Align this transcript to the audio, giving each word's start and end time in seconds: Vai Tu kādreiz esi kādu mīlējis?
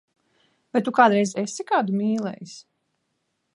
Vai 0.75 0.81
Tu 0.87 0.93
kādreiz 0.99 1.35
esi 1.43 1.67
kādu 1.73 1.99
mīlējis? 2.01 2.57